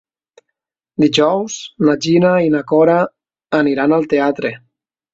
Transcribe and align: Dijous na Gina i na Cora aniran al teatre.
Dijous 1.03 1.59
na 1.89 1.97
Gina 2.07 2.33
i 2.49 2.51
na 2.57 2.65
Cora 2.75 2.99
aniran 3.63 3.99
al 4.03 4.13
teatre. 4.17 4.57